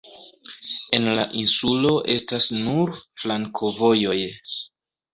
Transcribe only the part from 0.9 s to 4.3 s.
En la insulo estas nur flankovojoj.